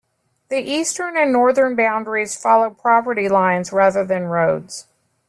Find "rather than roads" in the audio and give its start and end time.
3.71-4.87